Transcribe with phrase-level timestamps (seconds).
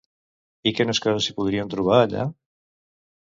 [0.69, 2.27] I quines coses s'hi podien trobar allà?